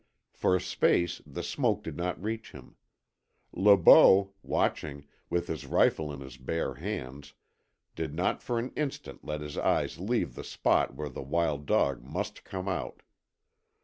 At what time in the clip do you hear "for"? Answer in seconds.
0.33-0.55, 8.41-8.57